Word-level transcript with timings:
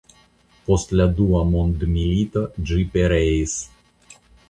Post 0.69 0.93
la 1.01 1.05
Dua 1.19 1.43
mondmilito 1.51 2.45
ĝi 2.71 2.83
pereis. 2.97 3.59